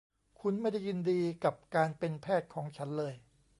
[0.39, 3.13] คุณไม่ได้ยินดีกับการเป็นแพทย์ของฉันเลย